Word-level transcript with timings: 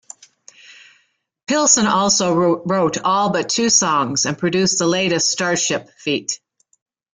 Pilson 1.45 1.85
also 1.85 2.33
wrote 2.65 2.97
all 3.03 3.29
but 3.31 3.49
two 3.49 3.69
songs 3.69 4.25
and 4.25 4.35
produced 4.35 4.79
the 4.79 4.87
latest 4.87 5.29
Starship 5.29 5.91
feat. 5.91 6.39